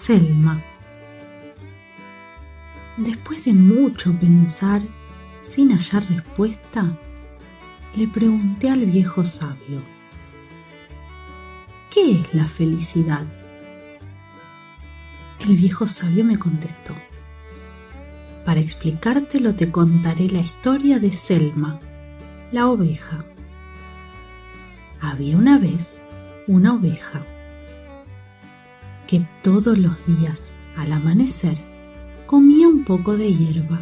Selma. 0.00 0.62
Después 2.96 3.44
de 3.44 3.52
mucho 3.52 4.12
pensar, 4.20 4.82
sin 5.42 5.72
hallar 5.72 6.08
respuesta, 6.08 6.96
le 7.96 8.06
pregunté 8.06 8.70
al 8.70 8.84
viejo 8.86 9.24
sabio, 9.24 9.80
¿qué 11.90 12.20
es 12.20 12.34
la 12.34 12.46
felicidad? 12.46 13.24
El 15.40 15.56
viejo 15.56 15.88
sabio 15.88 16.24
me 16.24 16.38
contestó, 16.38 16.94
para 18.44 18.60
explicártelo 18.60 19.56
te 19.56 19.72
contaré 19.72 20.28
la 20.28 20.40
historia 20.40 21.00
de 21.00 21.10
Selma, 21.10 21.80
la 22.52 22.68
oveja. 22.68 23.24
Había 25.00 25.36
una 25.36 25.58
vez 25.58 26.00
una 26.46 26.74
oveja 26.74 27.22
que 29.06 29.26
todos 29.42 29.78
los 29.78 29.94
días 30.06 30.52
al 30.76 30.92
amanecer 30.92 31.56
comía 32.26 32.68
un 32.68 32.84
poco 32.84 33.16
de 33.16 33.34
hierba. 33.34 33.80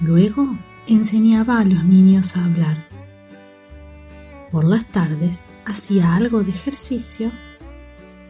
Luego 0.00 0.56
enseñaba 0.86 1.60
a 1.60 1.64
los 1.64 1.84
niños 1.84 2.36
a 2.36 2.44
hablar. 2.44 2.86
Por 4.50 4.64
las 4.64 4.84
tardes 4.86 5.44
hacía 5.64 6.14
algo 6.14 6.42
de 6.42 6.50
ejercicio, 6.50 7.30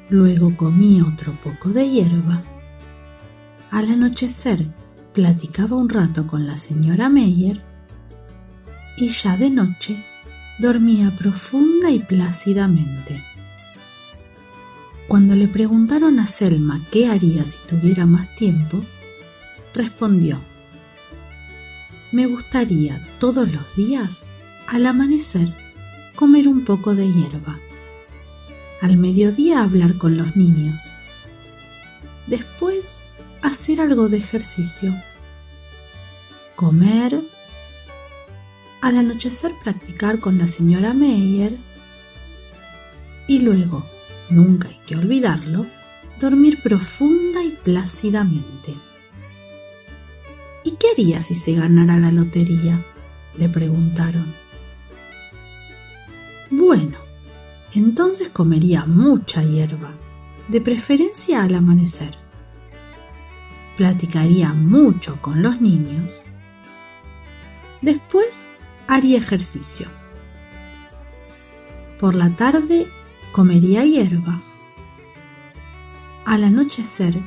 luego 0.09 0.57
comía 0.57 1.05
otro 1.05 1.33
poco 1.43 1.71
de 1.71 1.89
hierba. 1.89 2.43
Al 3.71 3.91
anochecer 3.91 4.67
platicaba 5.15 5.77
un 5.77 5.89
rato 5.89 6.27
con 6.27 6.47
la 6.47 6.57
señora 6.57 7.09
Meyer 7.09 7.61
y 8.97 9.09
ya 9.09 9.37
de 9.37 9.51
noche 9.51 10.05
dormía 10.59 11.15
profunda 11.17 11.91
y 11.91 12.01
plácidamente. 12.01 13.25
Cuando 15.11 15.35
le 15.35 15.49
preguntaron 15.49 16.21
a 16.21 16.29
Selma 16.29 16.87
qué 16.93 17.09
haría 17.09 17.45
si 17.45 17.59
tuviera 17.67 18.07
más 18.07 18.33
tiempo, 18.37 18.85
respondió, 19.75 20.39
me 22.13 22.27
gustaría 22.27 23.05
todos 23.19 23.51
los 23.51 23.75
días, 23.75 24.25
al 24.69 24.87
amanecer, 24.87 25.53
comer 26.15 26.47
un 26.47 26.65
poco 26.65 26.95
de 26.95 27.13
hierba, 27.13 27.59
al 28.81 28.99
mediodía 28.99 29.65
hablar 29.65 29.99
con 29.99 30.17
los 30.17 30.37
niños, 30.37 30.81
después 32.29 33.03
hacer 33.43 33.81
algo 33.81 34.09
de 34.09 34.19
ejercicio, 34.19 34.95
comer, 36.55 37.21
al 38.81 38.97
anochecer 38.97 39.55
practicar 39.65 40.21
con 40.21 40.39
la 40.39 40.47
señora 40.47 40.95
Meyer. 40.95 41.57
Y 43.27 43.41
luego 43.41 43.85
nunca 44.31 44.69
hay 44.69 44.81
que 44.87 44.97
olvidarlo, 44.97 45.67
dormir 46.19 46.63
profunda 46.63 47.43
y 47.43 47.51
plácidamente. 47.51 48.75
¿Y 50.65 50.73
qué 50.73 50.89
haría 50.93 51.23
si 51.23 51.35
se 51.35 51.55
ganara 51.55 51.97
la 51.97 52.13
lotería? 52.13 52.85
le 53.39 53.49
preguntaron. 53.49 54.35
Bueno, 56.51 56.99
entonces 57.75 58.29
comería 58.29 58.85
mucha 58.85 59.43
hierba, 59.43 59.93
de 60.49 60.61
preferencia 60.61 61.43
al 61.43 61.55
amanecer. 61.55 62.17
Platicaría 63.77 64.53
mucho 64.53 65.17
con 65.23 65.43
los 65.43 65.61
niños. 65.61 66.23
Después 67.81 68.29
haría 68.89 69.19
ejercicio. 69.19 69.87
Por 71.99 72.15
la 72.15 72.31
tarde 72.31 72.89
comería 73.33 73.85
hierba. 73.85 74.41
Al 76.25 76.45
anochecer 76.45 77.19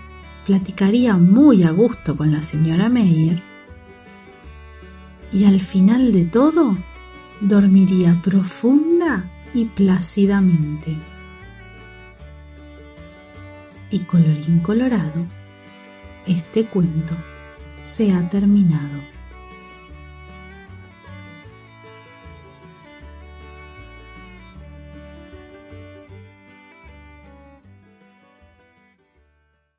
platicaría 0.45 1.15
muy 1.15 1.63
a 1.63 1.71
gusto 1.71 2.17
con 2.17 2.31
la 2.31 2.41
señora 2.41 2.89
Meyer 2.89 3.41
y 5.31 5.45
al 5.45 5.61
final 5.61 6.11
de 6.11 6.25
todo 6.25 6.77
dormiría 7.41 8.19
profunda 8.21 9.29
y 9.53 9.65
plácidamente. 9.65 10.97
Y 13.89 13.99
colorín 13.99 14.59
colorado, 14.59 15.25
este 16.25 16.65
cuento 16.65 17.15
se 17.81 18.11
ha 18.11 18.29
terminado. 18.29 19.12